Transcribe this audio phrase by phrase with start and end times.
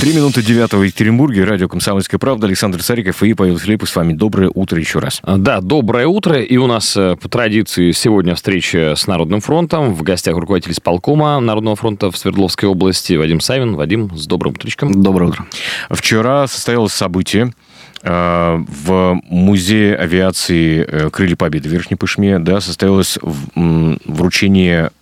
[0.00, 1.44] Три минуты девятого в Екатеринбурге.
[1.44, 2.46] Радио «Комсомольская правда».
[2.46, 4.14] Александр Сариков и Павел Филиппов с вами.
[4.14, 5.20] Доброе утро еще раз.
[5.22, 6.40] Да, доброе утро.
[6.40, 9.92] И у нас э, по традиции сегодня встреча с Народным фронтом.
[9.92, 13.74] В гостях руководитель исполкома Народного фронта в Свердловской области Вадим Савин.
[13.74, 15.02] Вадим, с добрым утречком.
[15.02, 15.46] Доброе утро.
[15.90, 17.52] Вчера состоялось событие
[18.02, 23.18] э, в музее авиации э, «Крылья Победы» в Верхней Пышме, да, состоялось
[23.54, 24.92] вручение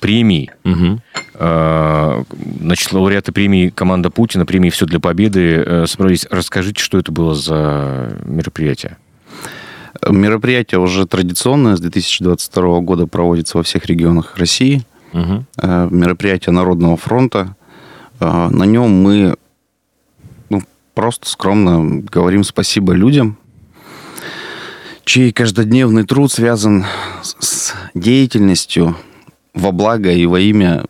[0.00, 0.50] премий.
[0.64, 1.00] Угу.
[1.38, 6.26] Значит, лауреаты премии «Команда Путина», премии «Все для победы» э, собрались.
[6.30, 8.96] Расскажите, что это было за мероприятие?
[10.08, 14.82] Мероприятие уже традиционное, с 2022 года проводится во всех регионах России.
[15.12, 15.44] Угу.
[15.90, 17.54] Мероприятие Народного фронта.
[18.20, 19.36] На нем мы
[20.50, 20.62] ну,
[20.94, 23.38] просто скромно говорим спасибо людям,
[25.04, 26.84] чей каждодневный труд связан
[27.22, 28.96] с деятельностью
[29.58, 30.84] во благо и во имя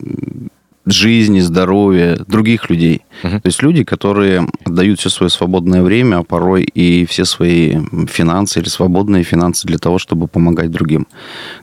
[0.84, 3.02] жизни, здоровья других людей.
[3.22, 3.41] Uh-huh.
[3.41, 8.60] То есть люди, которые отдают все свое свободное время, а порой и все свои финансы
[8.60, 11.06] или свободные финансы для того, чтобы помогать другим.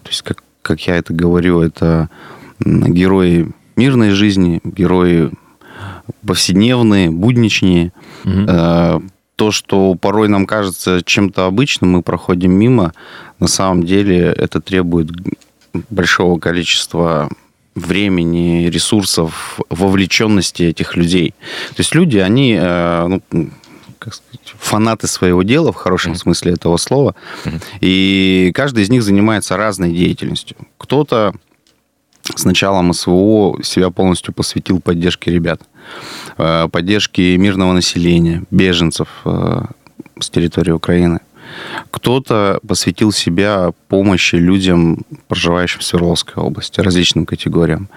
[0.04, 2.10] То есть, как, как я это говорю, это
[2.60, 5.32] герои мирной жизни, герои
[6.26, 7.94] повседневные, будничнее.
[8.24, 9.10] Uh-huh.
[9.36, 12.94] То, что порой нам кажется чем-то обычным, мы проходим мимо,
[13.40, 15.10] на самом деле это требует
[15.90, 17.30] большого количества
[17.76, 21.34] времени, ресурсов, вовлеченности этих людей.
[21.70, 23.50] То есть люди, они, э, ну,
[24.00, 26.18] как сказать, фанаты своего дела в хорошем mm-hmm.
[26.18, 27.62] смысле этого слова, mm-hmm.
[27.82, 30.56] и каждый из них занимается разной деятельностью.
[30.78, 31.34] Кто-то
[32.34, 35.62] с началом СВО себя полностью посвятил поддержке ребят,
[36.38, 39.66] э, поддержке мирного населения, беженцев э,
[40.20, 41.20] с территории Украины.
[41.92, 47.90] Кто-то посвятил себя помощи людям, проживающим в Свердловской области, различным категориям.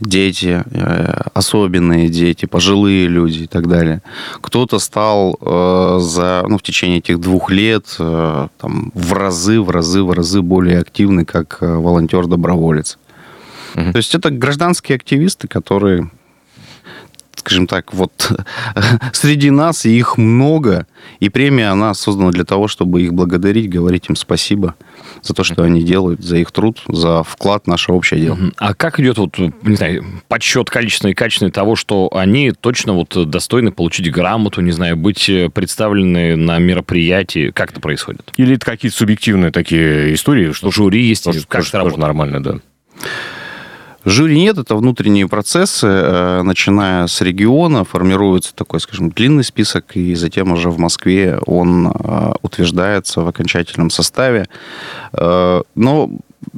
[0.00, 4.00] Дети, э, особенные дети, пожилые люди и так далее.
[4.40, 9.68] Кто-то стал э, за, ну, в течение этих двух лет э, там, в разы, в
[9.68, 12.98] разы, в разы более активны, как волонтер-доброволец.
[13.74, 13.92] Угу.
[13.92, 16.10] То есть это гражданские активисты, которые
[17.40, 18.32] скажем так, вот
[19.12, 20.86] среди нас, и их много,
[21.18, 24.74] и премия, она создана для того, чтобы их благодарить, говорить им спасибо
[25.22, 28.38] за то, что они делают, за их труд, за вклад в наше общее дело.
[28.58, 33.28] А как идет вот, не знаю, подсчет количественный и качественный того, что они точно вот
[33.28, 37.50] достойны получить грамоту, не знаю, быть представлены на мероприятии?
[37.50, 38.32] Как это происходит?
[38.36, 40.52] Или это какие-то субъективные такие истории?
[40.52, 42.58] Что жюри есть, тоже, как тоже, тоже нормально, да.
[44.04, 50.14] Жюри нет, это внутренние процессы, э, начиная с региона, формируется такой, скажем, длинный список, и
[50.14, 54.46] затем уже в Москве он э, утверждается в окончательном составе.
[55.12, 56.10] Э, но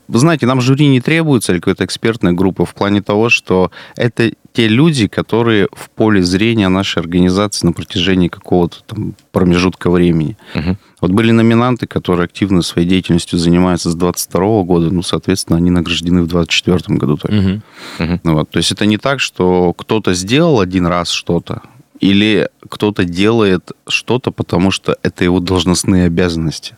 [0.08, 4.68] знаете, нам жюри не требуется или какой-то экспертной группы в плане того, что это те
[4.68, 10.36] люди, которые в поле зрения нашей организации на протяжении какого-то там промежутка времени.
[10.54, 10.76] Угу.
[11.00, 16.22] Вот были номинанты, которые активно своей деятельностью занимаются с 22 года, ну, соответственно, они награждены
[16.22, 17.62] в 24 году только.
[17.98, 18.12] Угу.
[18.12, 18.20] Угу.
[18.24, 18.50] вот.
[18.50, 21.62] То есть это не так, что кто-то сделал один раз что-то,
[22.00, 26.76] или кто-то делает что-то, потому что это его должностные обязанности.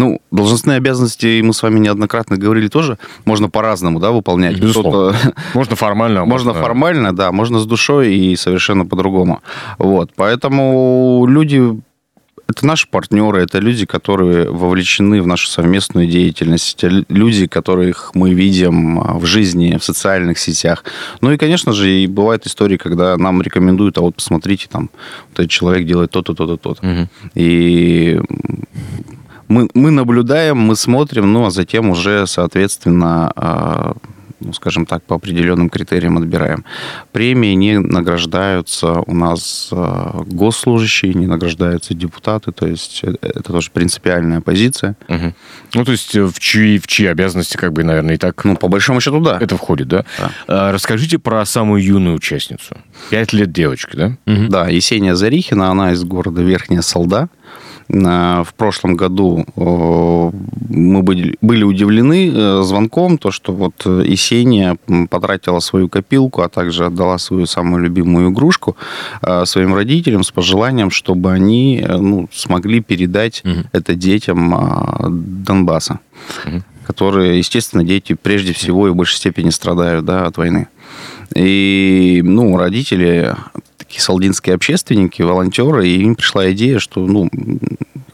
[0.00, 2.96] Ну, должностные обязанности, мы с вами неоднократно говорили тоже,
[3.26, 4.58] можно по-разному, да, выполнять.
[4.58, 5.14] Безусловно.
[5.52, 6.24] Можно формально.
[6.24, 9.42] Можно формально, да, можно с душой и совершенно по-другому.
[9.78, 11.78] Вот, поэтому люди
[12.48, 18.98] это наши партнеры, это люди, которые вовлечены в нашу совместную деятельность, люди, которых мы видим
[18.98, 20.84] а, в жизни, в социальных сетях.
[21.20, 24.90] Ну и, конечно же, и бывают истории, когда нам рекомендуют, а вот посмотрите, там,
[25.28, 26.86] вот этот человек делает то-то, то-то, то-то.
[26.86, 27.08] Угу.
[27.36, 28.20] И
[29.50, 33.96] мы, мы наблюдаем, мы смотрим, ну, а затем уже, соответственно, а,
[34.38, 36.64] ну, скажем так, по определенным критериям отбираем.
[37.10, 43.70] Премии не награждаются у нас а, госслужащие, не награждаются депутаты, то есть э, это тоже
[43.72, 44.96] принципиальная позиция.
[45.08, 45.34] Угу.
[45.74, 48.44] Ну, то есть э, в чьи, в чьи обязанности, как бы, наверное, и так...
[48.44, 49.36] Ну, по большому счету, да.
[49.40, 50.04] Это входит, да?
[50.16, 50.30] да.
[50.46, 52.76] А, расскажите про самую юную участницу.
[53.10, 54.06] Пять лет девочка, да?
[54.32, 54.46] Угу.
[54.48, 57.28] Да, Есения Зарихина, она из города Верхняя Солда.
[57.92, 59.44] В прошлом году
[60.70, 64.76] мы были удивлены э, звонком, то, что вот Есения
[65.08, 68.76] потратила свою копилку, а также отдала свою самую любимую игрушку
[69.22, 73.64] э, своим родителям с пожеланием, чтобы они э, ну, смогли передать угу.
[73.72, 75.98] это детям Донбасса.
[76.46, 80.66] Угу которые, естественно, дети прежде всего и в большей степени страдают да, от войны.
[81.36, 83.36] И, ну, родители,
[83.90, 87.28] такие салдинские общественники, волонтеры, и им пришла идея, что, ну,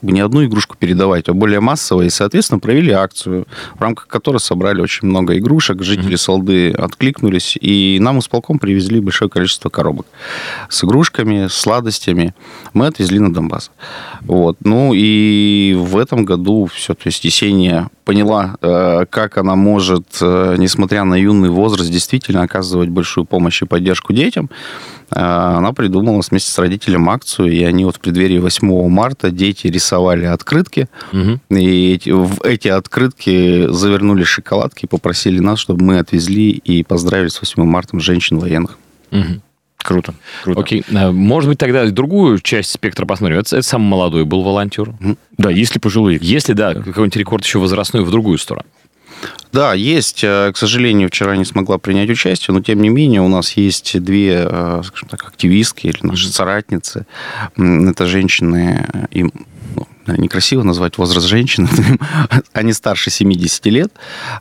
[0.01, 2.03] не одну игрушку передавать, а более массово.
[2.03, 5.83] И, соответственно, провели акцию, в рамках которой собрали очень много игрушек.
[5.83, 6.17] Жители mm-hmm.
[6.17, 10.07] Салды откликнулись, и нам исполком привезли большое количество коробок
[10.71, 12.35] с игрушками, с сладостями.
[12.73, 13.71] Мы отвезли на Донбасс.
[14.23, 14.57] Вот.
[14.65, 20.55] Ну и в этом году все, то есть Есения поняла, э, как она может, э,
[20.59, 24.49] несмотря на юный возраст, действительно оказывать большую помощь и поддержку детям.
[25.11, 29.67] Э, она придумала вместе с родителем акцию, и они вот в преддверии 8 марта дети
[29.67, 31.41] рисовали открытки, угу.
[31.51, 37.29] и эти, в эти открытки завернули шоколадки и попросили нас, чтобы мы отвезли и поздравили
[37.29, 38.79] с 8 марта женщин военных.
[39.11, 39.41] Угу.
[39.87, 40.15] Круто.
[40.43, 40.61] Круто.
[40.61, 40.85] Окей.
[40.91, 43.39] Может быть, тогда другую часть спектра посмотрим.
[43.39, 44.93] Это, это самый молодой был волонтер.
[45.39, 46.19] Да, если пожилые.
[46.21, 48.67] Если, да, какой-нибудь рекорд еще возрастной в другую сторону.
[49.53, 50.23] Да, есть.
[50.23, 53.99] Э, к сожалению, вчера не смогла принять участие, но тем не менее у нас есть
[54.03, 57.07] две, э, скажем так, активистки или наши соратницы.
[57.57, 59.33] Это женщины, им
[60.07, 61.69] некрасиво назвать возраст женщины,
[62.53, 63.93] они старше 70 лет.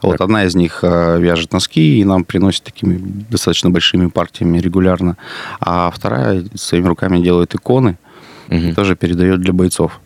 [0.02, 2.98] Вот одна из них э, вяжет носки и нам приносит такими
[3.30, 5.18] достаточно большими партиями регулярно,
[5.60, 7.98] а вторая своими руками делает иконы,
[8.50, 8.74] угу.
[8.76, 10.00] тоже передает для бойцов.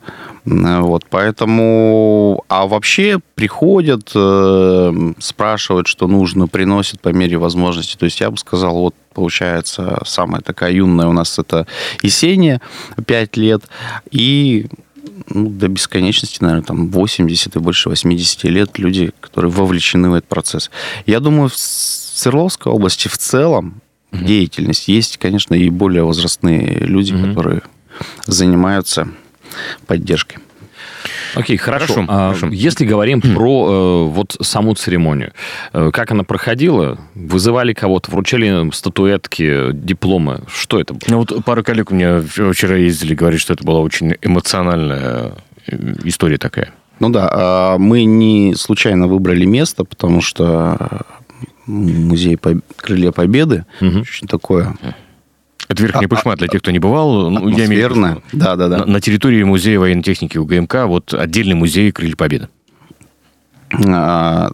[0.50, 2.44] Вот, поэтому...
[2.48, 7.96] А вообще приходят, э, спрашивают, что нужно, приносят по мере возможности.
[7.98, 11.68] То есть я бы сказал, вот получается, самая такая юная у нас это
[12.02, 12.62] Есения,
[13.06, 13.64] 5 лет,
[14.10, 14.68] и
[15.28, 20.30] ну, до бесконечности, наверное, там 80 и больше 80 лет люди, которые вовлечены в этот
[20.30, 20.72] процесс.
[21.06, 23.82] Я думаю, в Свердловской области в целом
[24.12, 24.26] mm-hmm.
[24.26, 27.30] деятельность есть, конечно, и более возрастные люди, mm-hmm.
[27.30, 27.62] которые
[28.26, 29.10] занимаются
[29.88, 30.40] поддержкой.
[31.36, 31.94] Окей, хорошо.
[31.94, 32.48] хорошо, а, хорошо.
[32.48, 35.32] Если говорим про э, вот саму церемонию,
[35.74, 36.98] э, как она проходила?
[37.16, 40.42] Вызывали кого-то, вручали статуэтки, дипломы?
[40.48, 41.02] Что это было?
[41.08, 45.34] Ну вот пара коллег у меня вчера ездили, говорят, что это была очень эмоциональная
[45.68, 46.72] э, история такая.
[47.00, 51.06] Ну да, а мы не случайно выбрали место, потому что
[51.66, 52.38] музей
[52.78, 54.00] Крылья Победы угу.
[54.00, 54.76] очень такое
[55.70, 57.30] это Верхняя а, Пышма, для тех, кто не бывал.
[57.30, 58.78] Ну, я имею в виду, да, да, да.
[58.80, 62.50] На, на территории Музея военной техники УГМК вот отдельный музей Крылья Победы.
[63.88, 64.50] А,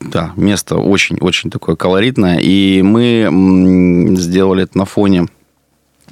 [0.00, 2.38] да, место очень-очень такое колоритное.
[2.38, 5.26] И мы сделали это на фоне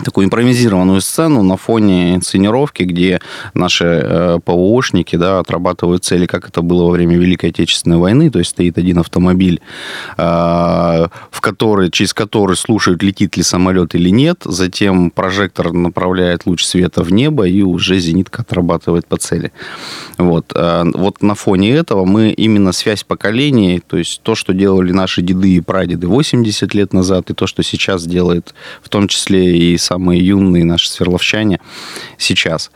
[0.05, 3.21] такую импровизированную сцену на фоне инсценировки, где
[3.55, 8.39] наши э, ПВОшники да, отрабатывают цели, как это было во время Великой Отечественной войны, то
[8.39, 9.61] есть стоит один автомобиль,
[10.17, 16.65] э, в который, через который слушают, летит ли самолет или нет, затем прожектор направляет луч
[16.65, 19.53] света в небо, и уже зенитка отрабатывает по цели.
[20.17, 24.93] Вот, э, вот на фоне этого мы именно связь поколений, то есть то, что делали
[24.93, 29.57] наши деды и прадеды 80 лет назад, и то, что сейчас делает в том числе
[29.57, 31.61] и самые юные наши сверловчане
[32.19, 32.71] сейчас.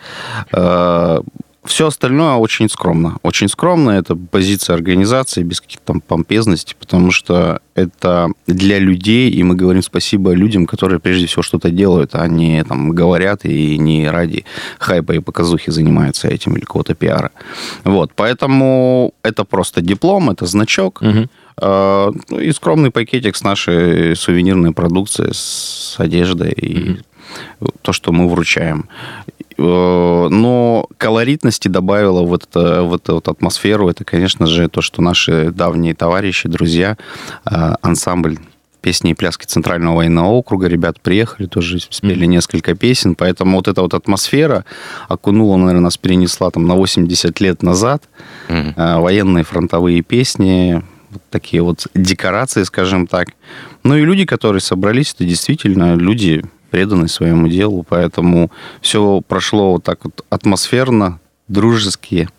[1.64, 3.18] Все остальное очень скромно.
[3.22, 3.90] Очень скромно.
[3.90, 9.82] Это позиция организации без каких-то там помпезностей, потому что это для людей, и мы говорим
[9.82, 14.44] спасибо людям, которые прежде всего что-то делают, а не там говорят и не ради
[14.78, 17.30] хайпа и показухи занимаются этим или какого-то пиара.
[17.84, 21.00] Вот, поэтому это просто диплом, это значок.
[21.00, 21.28] Угу.
[21.60, 26.96] Ну и скромный пакетик с нашей сувенирной продукцией, с одеждой и
[27.82, 28.88] то, что мы вручаем.
[29.58, 35.02] Э, но колоритности добавила в, это, в эту вот атмосферу, это, конечно же, то, что
[35.02, 36.96] наши давние товарищи, друзья,
[37.44, 38.38] а, ансамбль
[38.80, 40.66] песни и пляски Центрального военного округа.
[40.66, 42.26] Ребят приехали, тоже спели mm-hmm.
[42.26, 43.14] несколько песен.
[43.14, 44.64] Поэтому вот эта вот атмосфера
[45.08, 48.02] окунула, наверное, нас перенесла там на 80 лет назад.
[48.48, 49.00] Mm-hmm.
[49.00, 53.28] Военные фронтовые песни, вот такие вот декорации, скажем так.
[53.84, 56.42] Ну и люди, которые собрались, это действительно люди,
[56.72, 58.50] преданные своему делу, поэтому
[58.80, 62.30] все прошло вот так вот атмосферно, дружеские.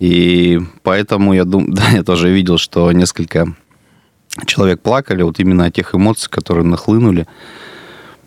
[0.00, 3.54] И поэтому я думаю, да, я тоже видел, что несколько
[4.46, 7.26] человек плакали вот именно от тех эмоций, которые нахлынули.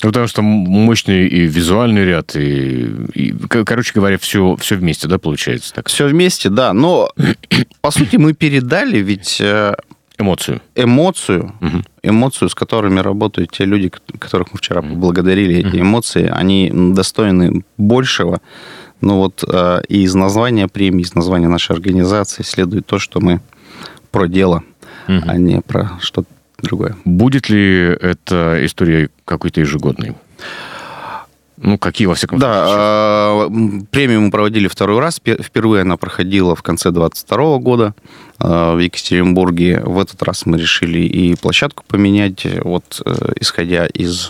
[0.04, 5.18] Ну, потому что мощный и визуальный ряд, и, и короче говоря, все, все вместе, да,
[5.18, 5.74] получается?
[5.74, 5.90] Так?
[5.90, 6.74] Все вместе, да.
[6.74, 7.10] Но,
[7.82, 9.42] по сути, мы передали ведь...
[10.18, 10.62] Э, эмоцию.
[10.76, 11.84] Эмоцию, угу.
[12.04, 15.68] эмоцию, с которыми работают те люди, которых мы вчера поблагодарили.
[15.68, 18.40] Эти эмоции, они достойны большего.
[19.02, 23.42] Ну вот э, и из названия премии, из названия нашей организации следует то, что мы
[24.12, 24.64] про дело,
[25.08, 25.22] угу.
[25.28, 26.30] а не про что-то
[26.62, 26.96] другое.
[27.06, 30.16] Будет ли эта история какой-то ежегодной?
[31.58, 32.56] Ну, какие, во всяком случае?
[32.56, 33.48] Да,
[33.92, 35.22] премию мы проводили второй раз.
[35.24, 37.96] Впервые она проходила в конце 22 года.
[38.40, 39.82] В Екатеринбурге.
[39.84, 43.02] В этот раз мы решили и площадку поменять, вот
[43.40, 44.30] исходя из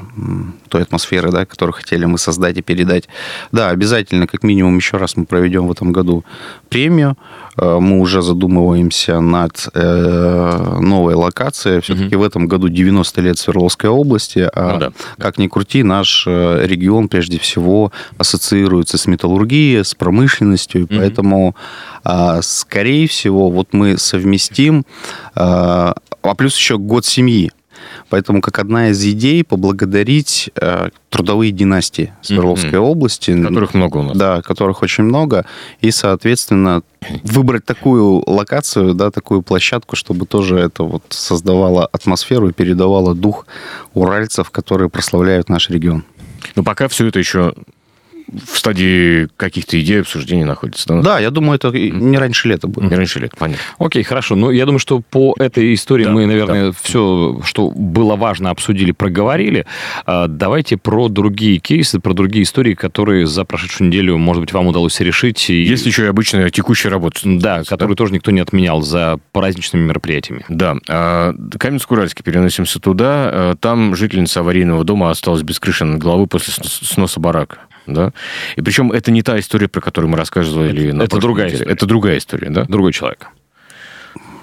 [0.70, 3.08] той атмосферы, да, которую хотели мы создать и передать.
[3.52, 6.24] Да, обязательно, как минимум, еще раз мы проведем в этом году
[6.70, 7.18] премию.
[7.58, 11.82] Мы уже задумываемся над новой локацией.
[11.82, 12.24] Все-таки угу.
[12.24, 14.50] в этом году 90 лет Свердловской области.
[14.54, 14.92] А ну, да.
[15.18, 21.56] как ни крути, наш регион прежде всего ассоциируется с металлургией, с промышленностью, и поэтому,
[22.04, 24.86] а, скорее всего, вот мы совместим,
[25.36, 27.52] а, а плюс еще год семьи.
[28.10, 32.78] Поэтому как одна из идей поблагодарить э, трудовые династии Свердловской mm-hmm.
[32.78, 33.44] области.
[33.44, 34.18] Которых много у нас.
[34.18, 35.46] Да, которых очень много.
[35.82, 36.82] И, соответственно,
[37.24, 43.48] выбрать такую локацию, да, такую площадку, чтобы тоже это вот создавало атмосферу и передавало дух
[43.94, 46.04] уральцев, которые прославляют наш регион.
[46.56, 47.54] Но пока все это еще
[48.32, 50.88] в стадии каких-то идей обсуждений находится.
[50.88, 52.90] Да, да я думаю, это не раньше лета будет.
[52.90, 53.64] Не раньше лета, понятно.
[53.78, 54.36] Окей, хорошо.
[54.36, 56.78] Ну, я думаю, что по этой истории да, мы, наверное, да.
[56.82, 59.66] все, что было важно, обсудили, проговорили.
[60.06, 64.68] А, давайте про другие кейсы, про другие истории, которые за прошедшую неделю, может быть, вам
[64.68, 65.50] удалось решить.
[65.50, 65.64] И...
[65.64, 67.20] Есть еще и обычная текущая работа.
[67.24, 68.00] Да, которую да?
[68.00, 70.46] тоже никто не отменял за праздничными мероприятиями.
[70.50, 70.76] Да.
[70.90, 73.30] А, Каменск-Уральский, переносимся туда.
[73.32, 78.12] А, там жительница аварийного дома осталась без крыши над головой после сноса барака да.
[78.56, 80.94] И причем это не та история, про которую мы рассказывали.
[80.94, 81.62] Это, это другая неделе.
[81.62, 81.74] история.
[81.74, 82.66] Это другая история, да?
[82.66, 83.28] Другой человек.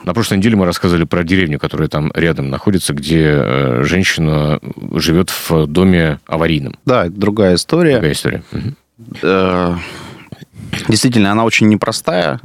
[0.04, 4.58] На прошлой неделе мы рассказывали про деревню, которая там рядом находится, где э, женщина
[4.94, 6.76] живет в доме аварийном.
[6.84, 7.92] Да, это другая история.
[7.92, 8.42] Другая история.
[8.52, 9.78] Угу.
[10.88, 12.40] Действительно, она очень непростая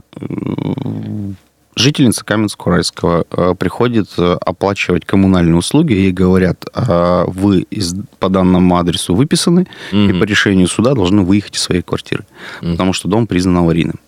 [1.78, 8.78] жительница Каменск-Уральского э, приходит э, оплачивать коммунальные услуги, ей говорят, «А вы из, по данному
[8.78, 10.00] адресу выписаны, угу.
[10.00, 12.26] и по решению суда должны выехать из своей квартиры,
[12.62, 12.72] угу.
[12.72, 14.00] потому что дом признан аварийным.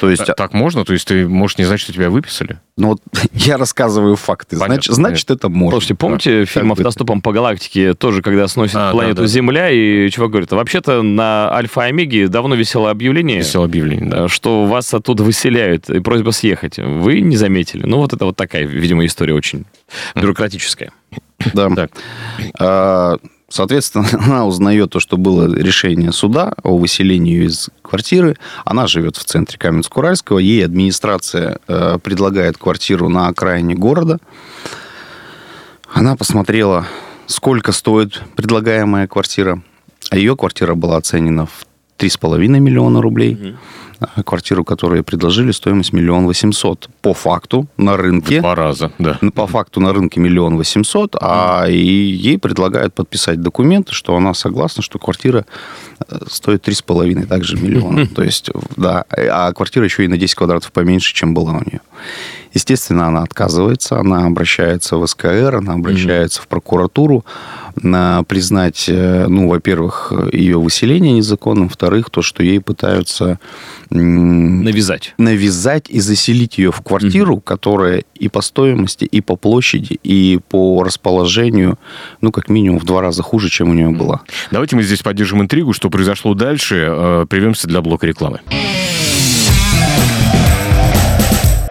[0.00, 0.24] То есть...
[0.36, 0.84] Так можно?
[0.84, 2.58] То есть ты можешь не знать, что тебя выписали?
[2.76, 3.00] Ну вот
[3.32, 4.56] я рассказываю факты.
[4.56, 5.72] Понятно, значит, значит это можно.
[5.72, 9.28] Слушайте, помните да, фильм «Автостопом по галактике» тоже, когда сносит а, планету да, да.
[9.28, 14.28] Земля, и чувак говорит, а вообще-то на Альфа-Омеге давно висело объявление, висело объявление да.
[14.28, 16.78] что вас оттуда выселяют, и просьба съехать.
[16.78, 17.86] Вы не заметили.
[17.86, 19.64] Ну вот это вот такая, видимо, история очень
[20.14, 20.92] бюрократическая.
[21.52, 21.68] Да.
[21.70, 23.20] Так.
[23.54, 28.36] Соответственно, она узнает то, что было решение суда о выселении из квартиры.
[28.64, 30.38] Она живет в центре Каменск-Уральского.
[30.38, 34.18] Ей администрация э, предлагает квартиру на окраине города.
[35.92, 36.88] Она посмотрела,
[37.26, 39.62] сколько стоит предлагаемая квартира.
[40.10, 41.64] А ее квартира была оценена в
[41.98, 43.34] 3,5 миллиона рублей.
[43.34, 43.56] Угу
[44.24, 46.88] квартиру, которую предложили, стоимость миллион восемьсот.
[47.02, 48.40] По факту на рынке...
[48.40, 49.18] Два раза, да.
[49.34, 54.82] По факту на рынке миллион восемьсот, а и ей предлагают подписать документы, что она согласна,
[54.82, 55.46] что квартира
[56.08, 58.06] э, стоит три с половиной, также миллиона.
[58.06, 61.80] То есть, да, а квартира еще и на 10 квадратов поменьше, чем была у нее.
[62.52, 67.24] Естественно, она отказывается, она обращается в СКР, она обращается в прокуратуру
[67.74, 73.38] признать, э, ну, во-первых, ее выселение незаконным, во-вторых, то, что ей пытаются
[73.90, 77.42] навязать, навязать и заселить ее в квартиру, mm-hmm.
[77.42, 81.78] которая и по стоимости, и по площади, и по расположению,
[82.20, 84.22] ну, как минимум в два раза хуже, чем у нее была.
[84.50, 86.86] Давайте мы здесь поддержим интригу, что произошло дальше.
[86.88, 88.40] Э, прервемся для блока рекламы.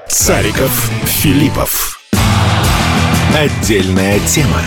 [0.07, 1.99] Цариков, Филиппов.
[3.35, 4.61] Отдельная тема.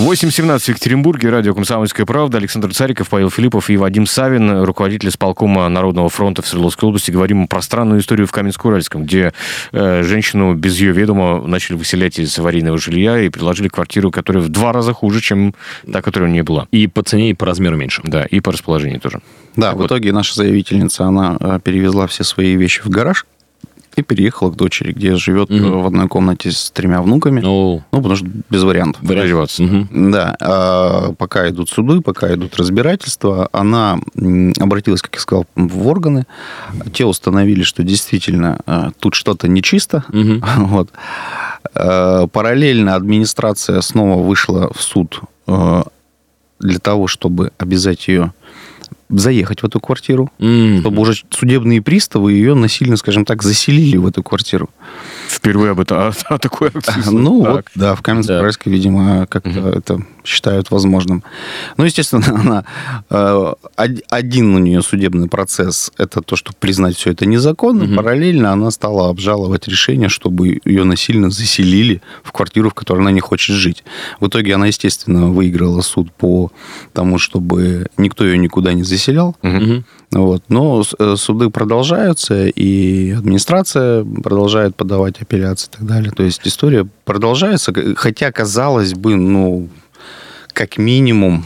[0.00, 2.38] 8.17 в Екатеринбурге, радио «Комсомольская правда».
[2.38, 7.10] Александр Цариков, Павел Филиппов и Вадим Савин, руководитель исполкома Народного фронта в Свердловской области.
[7.10, 9.34] Говорим про странную историю в Каменск-Уральском, где
[9.72, 14.48] э, женщину без ее ведома начали выселять из аварийного жилья и предложили квартиру, которая в
[14.48, 15.54] два раза хуже, чем
[15.92, 16.66] та, которая у нее была.
[16.70, 18.00] И по цене, и по размеру меньше.
[18.02, 19.20] Да, и по расположению тоже.
[19.56, 19.86] Да, так в вот.
[19.86, 23.26] итоге наша заявительница, она э, перевезла все свои вещи в гараж,
[23.96, 25.82] и переехала к дочери, где живет mm-hmm.
[25.82, 27.40] в одной комнате с тремя внуками.
[27.40, 27.82] Oh.
[27.92, 29.02] Ну, потому что без вариантов.
[29.02, 29.58] Вариантов.
[29.58, 30.10] Mm-hmm.
[30.10, 30.36] Да.
[30.40, 33.98] А пока идут суды, пока идут разбирательства, она
[34.58, 36.26] обратилась, как я сказал, в органы.
[36.92, 40.04] Те установили, что действительно а, тут что-то нечисто.
[40.08, 40.44] Mm-hmm.
[40.70, 40.90] Вот.
[41.74, 45.20] А, параллельно администрация снова вышла в суд
[46.60, 48.32] для того, чтобы обязать ее
[49.10, 50.80] заехать в эту квартиру, mm-hmm.
[50.80, 54.70] чтобы уже судебные приставы ее насильно, скажем так, заселили в эту квартиру.
[55.28, 57.10] Впервые об этом, о такой акции.
[57.10, 57.52] Ну так.
[57.52, 58.70] вот, да, в Каменск-Уральске, да.
[58.70, 59.78] видимо, как-то mm-hmm.
[59.78, 61.24] это считают возможным.
[61.76, 62.64] Ну, естественно, она,
[63.10, 63.52] э,
[64.08, 67.92] один у нее судебный процесс, это то, что признать все это незаконным.
[67.92, 67.96] Mm-hmm.
[67.96, 73.20] Параллельно она стала обжаловать решение, чтобы ее насильно заселили в квартиру, в которой она не
[73.20, 73.84] хочет жить.
[74.20, 76.52] В итоге она, естественно, выиграла суд по
[76.92, 79.36] тому, чтобы никто ее никуда не заселил переселял.
[79.42, 79.84] Угу.
[80.12, 80.42] Вот.
[80.48, 86.12] Но э, суды продолжаются, и администрация продолжает подавать апелляции и так далее.
[86.12, 89.68] То есть история продолжается, хотя, казалось бы, ну,
[90.52, 91.44] как минимум,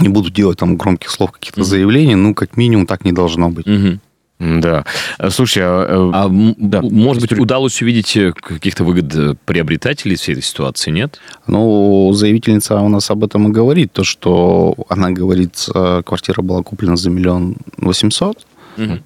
[0.00, 3.50] не буду делать там громких слов, каких-то mm заявлений, ну, как минимум, так не должно
[3.50, 3.66] быть.
[3.66, 3.98] mm
[4.42, 4.84] Да.
[5.30, 6.82] Слушай, а, а да.
[6.82, 11.20] может быть, удалось увидеть э, каких-то выгод э, приобретателей всей этой ситуации, нет?
[11.46, 16.62] Ну, заявительница у нас об этом и говорит, то, что она говорит, э, квартира была
[16.64, 18.44] куплена за миллион восемьсот,
[18.76, 18.98] угу.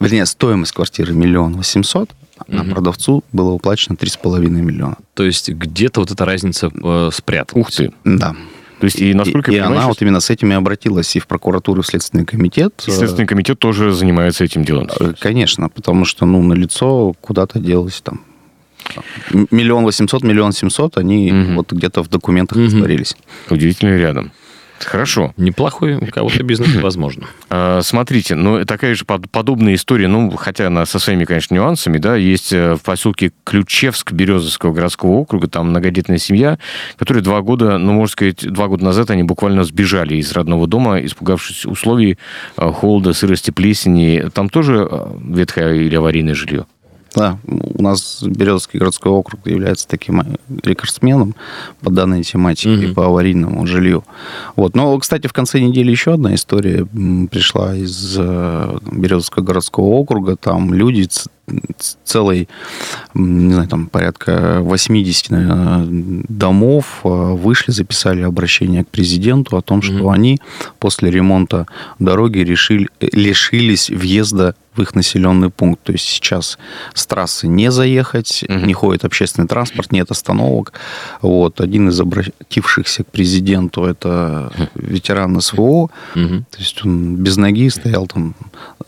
[0.00, 2.10] вернее, стоимость квартиры миллион восемьсот,
[2.48, 2.58] угу.
[2.58, 4.96] а продавцу было уплачено три с половиной миллиона.
[5.14, 7.66] То есть где-то вот эта разница э, спряталась?
[7.68, 7.92] Ух ты.
[8.04, 8.34] Да.
[8.84, 11.26] То есть, и насколько и, и она вот именно с этим и обратилась и в
[11.26, 12.84] прокуратуру, и в Следственный комитет.
[12.86, 14.90] И Следственный комитет тоже занимается этим делом.
[15.00, 18.20] Э, конечно, потому что, ну, на лицо куда-то делось там
[19.50, 21.54] миллион восемьсот, миллион семьсот, они угу.
[21.54, 22.66] вот где-то в документах угу.
[22.66, 23.16] растворились.
[23.48, 24.32] Удивительно рядом.
[24.80, 25.32] Хорошо.
[25.36, 27.26] Неплохой у кого-то бизнес, возможно.
[27.50, 32.16] А, смотрите, ну, такая же подобная история, ну, хотя она со своими, конечно, нюансами, да,
[32.16, 36.58] есть э, в поселке Ключевск Березовского городского округа, там многодетная семья,
[36.96, 41.00] которая два года, ну, можно сказать, два года назад они буквально сбежали из родного дома,
[41.04, 42.18] испугавшись условий
[42.56, 44.28] э, холода, сырости, плесени.
[44.32, 46.66] Там тоже э, ветхое или аварийное жилье?
[47.14, 50.24] Да, у нас Березовский городской округ является таким э,
[50.62, 51.34] рекордсменом
[51.80, 54.04] по данной тематике и по аварийному жилью.
[54.56, 54.74] Вот.
[54.74, 56.84] Но, кстати, в конце недели еще одна история
[57.30, 60.36] пришла из э, Березовского городского округа.
[60.36, 61.08] Там люди
[62.04, 62.48] целый,
[63.14, 69.82] не знаю, там порядка 80 наверное, домов э, вышли, записали обращение к президенту о том,
[69.82, 70.14] что mm-hmm.
[70.14, 70.38] они
[70.78, 71.66] после ремонта
[71.98, 75.82] дороги решили, лишились въезда в их населенный пункт.
[75.84, 76.58] То есть сейчас
[76.94, 78.58] с трассы не заехать, угу.
[78.58, 80.72] не ходит общественный транспорт, нет остановок.
[81.22, 81.60] Вот.
[81.60, 85.90] Один из обратившихся к президенту это ветеран СВО.
[86.14, 86.44] Угу.
[86.50, 88.34] То есть он без ноги стоял там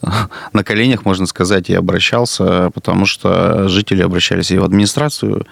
[0.52, 5.46] на коленях, можно сказать, и обращался, потому что жители обращались и в администрацию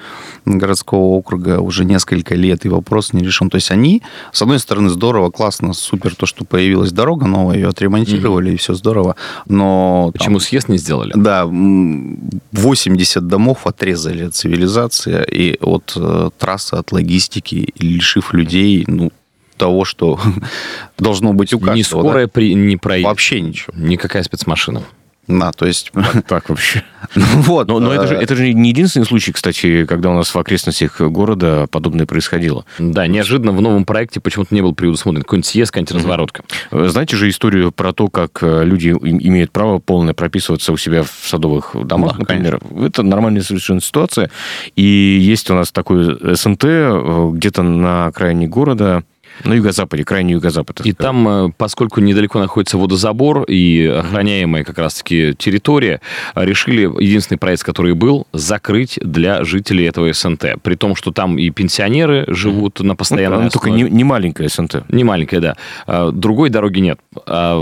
[0.45, 3.51] городского округа уже несколько лет, и вопрос не решен.
[3.51, 7.69] То есть они, с одной стороны, здорово, классно, супер то, что появилась дорога новая, ее
[7.69, 8.55] отремонтировали, угу.
[8.55, 9.17] и все здорово,
[9.47, 11.13] но Почему съезд не сделали?
[11.15, 19.13] Да, 80 домов отрезали от цивилизации и от э, трассы, от логистики, лишив людей, ну,
[19.57, 20.19] того, что
[20.99, 21.77] должно быть у каждого.
[21.77, 22.33] Не скорая да?
[22.33, 23.09] при, не проедет.
[23.09, 23.73] Вообще ничего.
[23.77, 24.83] Никакая спецмашина.
[25.27, 25.91] Да, то есть...
[25.93, 26.83] Вот так вообще.
[27.15, 27.69] Ну, вот.
[27.69, 30.39] Но, но это, же, э, это же не единственный случай, кстати, когда у нас в
[30.39, 32.65] окрестностях города подобное происходило.
[32.79, 36.45] Да, неожиданно в новом проекте почему-то не был предусмотрен какой-нибудь съезд, какая-нибудь разворотка.
[36.71, 41.11] Знаете же историю про то, как э, люди имеют право полное прописываться у себя в
[41.23, 42.61] садовых домах, да, например.
[42.61, 42.87] Конечно.
[42.87, 44.31] Это нормальная совершенно ситуация.
[44.75, 49.05] И есть у нас такой СНТ э, где-то на окраине города,
[49.45, 50.81] на юго-западе, крайне юго-запад.
[50.85, 56.01] И там, э, поскольку недалеко находится водозабор и охраняемая как раз-таки территория,
[56.35, 60.63] решили единственный проект, который был, закрыть для жителей этого СНТ.
[60.63, 64.85] При том, что там и пенсионеры живут на постоянной ну, Только не, не маленькая СНТ.
[64.89, 65.57] Не маленькая, да.
[65.87, 67.01] А, другой дороги нет.
[67.27, 67.61] А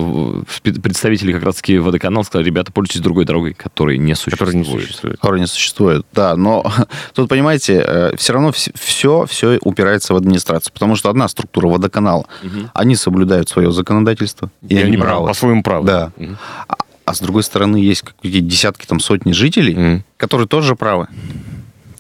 [0.83, 4.39] представители как раз-таки водоканала сказали, ребята, пользуйтесь другой дорогой, которой не существует.
[4.39, 5.17] Которой не существует.
[5.17, 6.37] Которой не существует, да.
[6.37, 6.65] Но
[7.15, 11.69] тут, понимаете, э, все равно все, все упирается в администрацию, потому что одна структура структура
[11.69, 12.27] водоканала.
[12.43, 12.71] Угу.
[12.75, 14.51] Они соблюдают свое законодательство.
[14.69, 15.29] И, и они правы.
[15.29, 15.87] По своему праву.
[15.87, 16.13] Да.
[16.17, 16.37] Угу.
[16.69, 20.03] А, а с другой стороны, есть какие-то десятки, там, сотни жителей, угу.
[20.17, 21.09] которые тоже правы.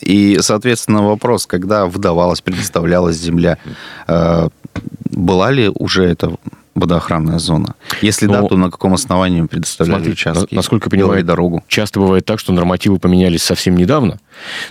[0.00, 3.58] И, соответственно, вопрос, когда выдавалась, предоставлялась земля,
[4.08, 4.48] э,
[5.10, 6.34] была ли уже это
[6.74, 7.74] водоохранная зона?
[8.00, 10.54] Если Но, да, то на каком основании предоставляли смотри, участки?
[10.54, 11.62] Насколько я понимаю, дорогу.
[11.68, 14.18] Часто бывает так, что нормативы поменялись совсем недавно.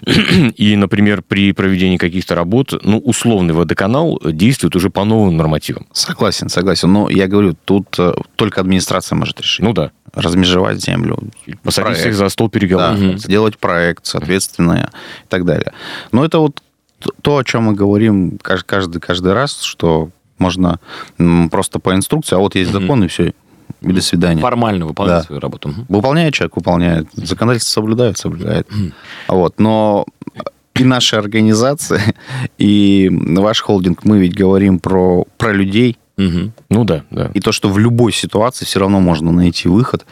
[0.55, 5.87] И, например, при проведении каких-то работ, ну, условный водоканал действует уже по новым нормативам.
[5.93, 6.91] Согласен, согласен.
[6.91, 9.63] Но я говорю, тут э, только администрация может решить.
[9.63, 9.91] Ну да.
[10.13, 11.19] Размежевать землю.
[11.63, 12.99] Посадить всех за стол переговоров.
[12.99, 14.89] Да, сделать проект, соответственно,
[15.23, 15.71] и так далее.
[16.11, 16.61] Но это вот
[17.21, 20.09] то, о чем мы говорим каждый, каждый раз, что
[20.41, 20.79] можно
[21.49, 23.33] просто по инструкции, а вот есть закон, и все,
[23.81, 24.41] и до свидания.
[24.41, 25.27] Формально выполняет да.
[25.27, 25.73] свою работу.
[25.87, 27.07] Выполняет человек, выполняет.
[27.13, 28.67] Законодательство соблюдает, соблюдает.
[29.27, 29.59] Вот.
[29.59, 30.05] Но
[30.75, 32.15] и наша организация,
[32.57, 36.51] и ваш холдинг, мы ведь говорим про, про людей, Угу.
[36.69, 37.31] Ну да, да.
[37.33, 40.05] И то, что в любой ситуации все равно можно найти выход.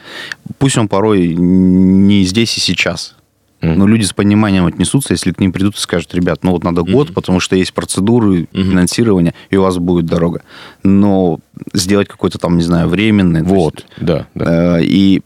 [0.58, 3.14] Пусть он порой не здесь и сейчас.
[3.60, 3.74] Mm-hmm.
[3.76, 6.82] Но люди с пониманием отнесутся, если к ним придут и скажут, ребят, ну вот надо
[6.82, 7.14] год, mm-hmm.
[7.14, 8.62] потому что есть процедуры mm-hmm.
[8.62, 10.42] финансирования, и у вас будет дорога.
[10.82, 11.38] Но
[11.74, 13.42] сделать какой-то там, не знаю, временный.
[13.42, 14.26] Вот, есть, да.
[14.34, 14.78] да.
[14.78, 15.22] Э, и,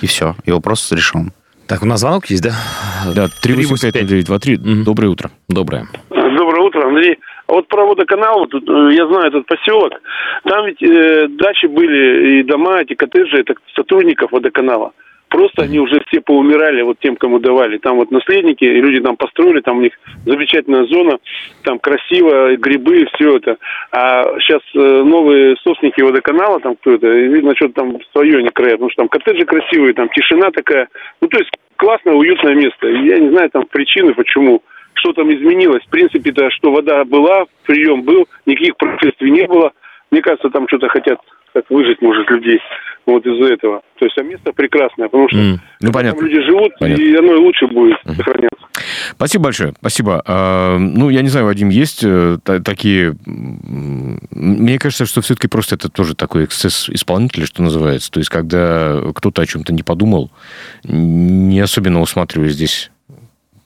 [0.00, 1.32] и все, и вопрос решен.
[1.66, 2.52] Так, у нас звонок есть, да?
[3.14, 4.56] Да, 385 923.
[4.56, 4.84] Mm-hmm.
[4.84, 5.30] Доброе утро.
[5.48, 5.88] Доброе.
[6.10, 7.18] Доброе утро, Андрей.
[7.48, 9.92] А вот про водоканал, вот, э, я знаю этот поселок,
[10.44, 14.92] там ведь э, дачи были и дома, эти коттеджи, это сотрудников водоканала.
[15.32, 17.78] Просто они уже все поумирали вот тем, кому давали.
[17.78, 21.18] Там вот наследники, люди там построили, там у них замечательная зона,
[21.62, 23.56] там красиво, грибы, все это.
[23.92, 28.90] А сейчас э, новые собственники водоканала, там кто-то, видно, что-то там свое не краят, потому
[28.90, 30.88] что там коттеджи красивые, там тишина такая.
[31.22, 32.88] Ну, то есть классное, уютное место.
[32.88, 35.82] Я не знаю там причины, почему что там изменилось.
[35.84, 39.72] В принципе-то, что вода была, прием был, никаких происшествий не было.
[40.10, 41.18] Мне кажется, там что-то хотят
[41.52, 42.60] как выжить, может, людей
[43.06, 43.82] вот из-за этого.
[43.98, 45.58] То есть, а место прекрасное, потому что mm.
[45.80, 46.20] ну, понятно.
[46.20, 47.02] там люди живут, понятно.
[47.02, 48.16] и оно и лучше будет mm.
[48.16, 48.66] сохраняться.
[49.12, 50.22] Спасибо большое, спасибо.
[50.26, 53.16] А, ну, я не знаю, Вадим, есть э, такие...
[53.24, 58.10] Мне кажется, что все-таки просто это тоже такой эксцесс исполнителя, что называется.
[58.10, 60.30] То есть, когда кто-то о чем-то не подумал,
[60.84, 62.90] не особенно усматривая здесь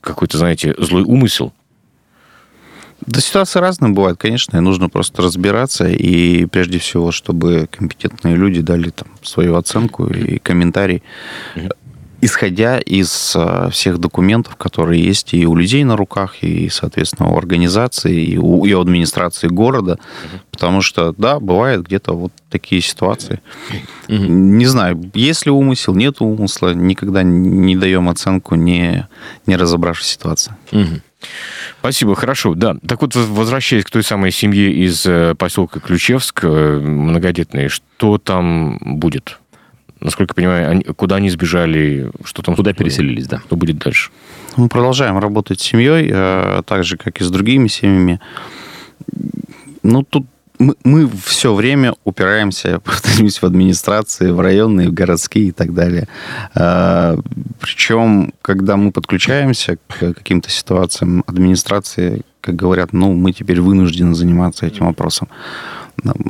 [0.01, 1.53] какой-то, знаете, злой умысел,
[3.05, 8.61] да, ситуации разные бывают, конечно, и нужно просто разбираться, и прежде всего, чтобы компетентные люди
[8.61, 11.03] дали там свою оценку и комментарий,
[12.21, 17.37] исходя из а, всех документов, которые есть и у людей на руках, и, соответственно, у
[17.37, 19.99] организации, и у, и у администрации города,
[20.49, 23.41] потому что, да, бывают где-то вот такие ситуации.
[24.07, 29.07] Не знаю, есть ли умысел, нет умысла, никогда не даем оценку, не,
[29.45, 30.55] не разобравшись в ситуации.
[31.79, 32.75] Спасибо, хорошо, да.
[32.87, 38.77] Так вот, возвращаясь к той самой семье из э, поселка Ключевск, э, многодетной, что там
[38.81, 39.39] будет?
[39.99, 42.55] Насколько я понимаю, они, куда они сбежали, что там?
[42.55, 43.39] Куда переселились, да.
[43.39, 44.11] Что будет дальше?
[44.55, 48.19] Мы продолжаем работать с семьей, э, так же, как и с другими семьями.
[49.83, 50.25] Ну, тут
[50.59, 56.07] мы, мы все время упираемся, повторюсь, в администрации, в районные, в городские и так далее.
[56.55, 57.17] А,
[57.59, 64.65] причем, когда мы подключаемся к каким-то ситуациям, администрации, как говорят, ну, мы теперь вынуждены заниматься
[64.65, 65.27] этим вопросом.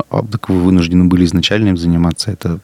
[0.10, 2.60] А так вы вынуждены были изначально им заниматься, это,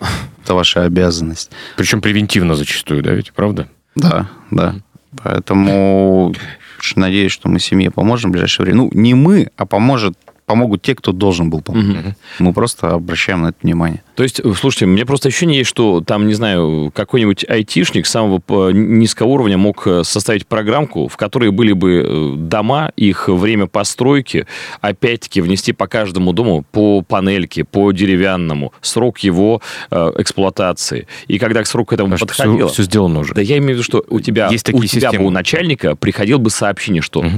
[0.42, 1.50] это ваша обязанность.
[1.76, 3.68] Причем превентивно зачастую, да, ведь, правда?
[3.94, 4.74] Да, да.
[5.22, 6.34] Поэтому
[6.96, 8.82] надеюсь, что мы семье поможем в ближайшее время.
[8.82, 10.14] Ну, не мы, а поможет
[10.46, 11.84] помогут те, кто должен был помочь.
[11.84, 12.14] Угу.
[12.38, 14.02] Мы просто обращаем на это внимание.
[14.14, 19.28] То есть, слушайте, мне просто ощущение есть, что там, не знаю, какой-нибудь айтишник самого низкого
[19.28, 24.46] уровня мог э, составить программку, в которой были бы э, дома, их время постройки,
[24.80, 31.08] опять-таки внести по каждому дому по панельке, по деревянному, срок его э, эксплуатации.
[31.26, 32.68] И когда к сроку этому Конечно, подходило...
[32.68, 33.34] Все, все сделано уже.
[33.34, 35.96] Да я имею в виду, что у тебя, есть такие у, тебя бы, у начальника
[35.96, 37.30] приходил бы сообщение, что угу.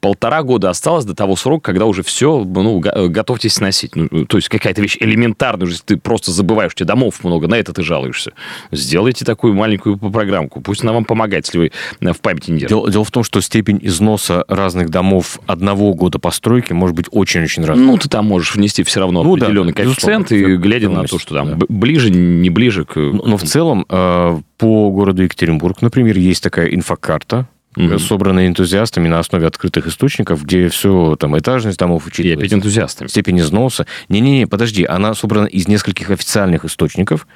[0.00, 3.96] полтора года осталось до того срока, когда уже все, ну, готовьтесь сносить.
[3.96, 7.56] Ну, то есть какая-то вещь элементарная, уже ты просто забываешь, у тебя домов много, на
[7.56, 8.32] это ты жалуешься.
[8.70, 12.74] Сделайте такую маленькую программку, пусть она вам помогает, если вы э, в памяти не держите.
[12.74, 17.64] Дело, дело в том, что степень износа разных домов одного года постройки может быть очень-очень
[17.64, 17.86] разной.
[17.86, 21.18] Ну, ты там можешь внести все равно ну, определенный да, коэффициент, и глядя на то,
[21.18, 21.66] что там да.
[21.68, 22.96] ближе, не ближе к...
[22.96, 27.98] Но, но в целом э, по городу Екатеринбург, например, есть такая инфокарта, mm-hmm.
[27.98, 32.40] собранные энтузиастами на основе открытых источников, где все, там, этажность домов учитывается.
[32.42, 33.08] И опять энтузиастами.
[33.08, 33.86] Степень износа.
[34.08, 37.26] Не-не-не, подожди, она собрана из нескольких официальных источников,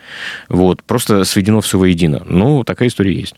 [0.48, 2.22] вот, просто сведено все воедино.
[2.28, 3.34] Ну, такая история есть.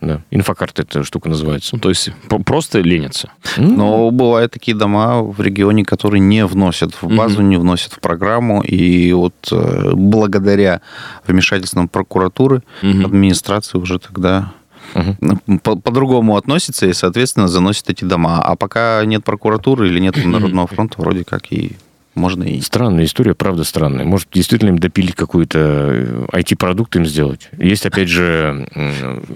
[0.00, 1.70] Да, инфокарта эта штука называется.
[1.72, 2.10] Ну, то есть
[2.44, 3.30] просто ленятся.
[3.56, 7.46] Но бывают такие дома в регионе, которые не вносят в базу, mm-hmm.
[7.46, 8.62] не вносят в программу.
[8.62, 10.82] И вот э, благодаря
[11.26, 13.04] вмешательствам прокуратуры, mm-hmm.
[13.06, 14.52] администрации уже тогда
[14.94, 15.58] угу.
[15.62, 18.42] по- по-другому относится и, соответственно, заносит эти дома.
[18.42, 21.72] А пока нет прокуратуры или нет Народного фронта, вроде как и
[22.16, 22.60] можно и...
[22.62, 24.06] Странная история, правда странная.
[24.06, 27.50] Может, действительно им допилить какой-то IT-продукт им сделать.
[27.58, 28.66] Есть, опять же,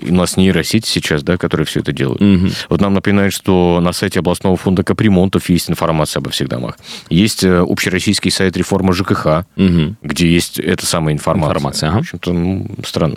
[0.08, 2.22] у нас нейросети сейчас, да, которые все это делают.
[2.22, 2.48] Угу.
[2.70, 6.78] Вот нам напоминают, что на сайте областного фонда капремонтов есть информация обо всех домах.
[7.10, 9.96] Есть э, общероссийский сайт реформы ЖКХ, угу.
[10.02, 11.50] где есть эта самая информация.
[11.50, 11.98] информация ага.
[11.98, 13.16] В общем-то, ну, странно.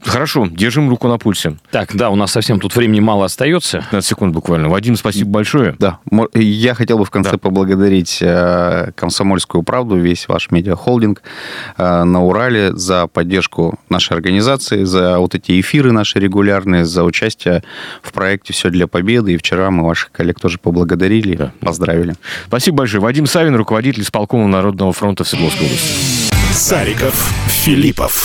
[0.00, 1.56] Хорошо, держим руку на пульсе.
[1.70, 3.78] Так, да, у нас совсем тут времени мало остается.
[3.78, 4.68] 15 секунд буквально.
[4.68, 5.74] Вадим, спасибо большое.
[5.78, 5.98] Да,
[6.34, 7.38] я хотел бы в конце да.
[7.38, 11.22] поблагодарить э, «Комсомольскую правду», весь ваш медиахолдинг
[11.76, 17.64] э, на Урале за поддержку нашей организации, за вот эти эфиры наши регулярные, за участие
[18.02, 19.34] в проекте «Все для победы».
[19.34, 21.52] И вчера мы ваших коллег тоже поблагодарили, да.
[21.60, 22.14] поздравили.
[22.46, 23.02] Спасибо большое.
[23.02, 26.28] Вадим Савин, руководитель исполкома Народного фронта в Свердловской области.
[26.52, 28.24] Сариков, Филиппов.